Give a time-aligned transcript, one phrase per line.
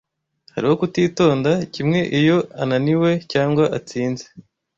[0.53, 4.25] Hariho kutitonda, kimwe iyo ananiwe cyangwa atsinze